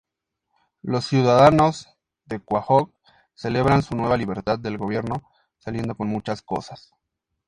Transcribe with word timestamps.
Los 0.81 1.05
ciudadanos 1.05 1.87
de 2.25 2.39
Quahog 2.39 2.89
celebran 3.35 3.83
su 3.83 3.95
nueva 3.95 4.17
libertad 4.17 4.57
del 4.57 4.79
gobierno, 4.79 5.21
saliendo 5.59 5.93
con 5.95 6.07
muchas 6.07 6.41
cosas. 6.41 6.95